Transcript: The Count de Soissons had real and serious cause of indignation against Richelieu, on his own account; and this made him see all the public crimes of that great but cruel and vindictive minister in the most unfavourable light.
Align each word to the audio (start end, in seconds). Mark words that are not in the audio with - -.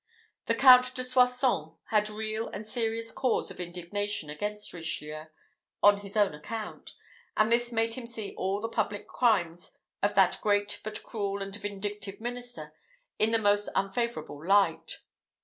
The 0.47 0.55
Count 0.55 0.95
de 0.95 1.03
Soissons 1.03 1.73
had 1.89 2.09
real 2.09 2.47
and 2.47 2.65
serious 2.65 3.11
cause 3.11 3.51
of 3.51 3.59
indignation 3.59 4.31
against 4.31 4.73
Richelieu, 4.73 5.25
on 5.83 5.99
his 5.99 6.17
own 6.17 6.33
account; 6.33 6.95
and 7.37 7.51
this 7.51 7.71
made 7.71 7.93
him 7.93 8.07
see 8.07 8.33
all 8.35 8.59
the 8.59 8.67
public 8.67 9.07
crimes 9.07 9.73
of 10.01 10.15
that 10.15 10.39
great 10.41 10.79
but 10.83 11.03
cruel 11.03 11.39
and 11.43 11.55
vindictive 11.55 12.19
minister 12.19 12.73
in 13.19 13.29
the 13.29 13.37
most 13.37 13.69
unfavourable 13.75 14.43
light. 14.43 15.01